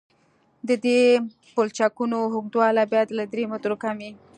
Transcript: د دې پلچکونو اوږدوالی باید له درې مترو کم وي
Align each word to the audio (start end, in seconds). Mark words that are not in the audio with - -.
د 0.67 0.69
دې 0.85 1.01
پلچکونو 1.55 2.17
اوږدوالی 2.35 2.83
باید 2.91 3.09
له 3.17 3.23
درې 3.33 3.43
مترو 3.51 3.75
کم 3.83 3.95
وي 4.01 4.11